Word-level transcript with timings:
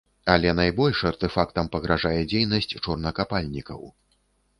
Але 0.35 0.51
найбольш 0.59 1.01
артэфактам 1.09 1.69
пагражае 1.75 2.13
дзейнасць 2.31 2.73
чорнакапальнікаў. 2.85 3.81